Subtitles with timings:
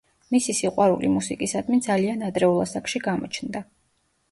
[0.35, 3.65] მისი სიყვარული მუსიკისადმი ძალიან ადრეულ ასაკში გამოჩნდა.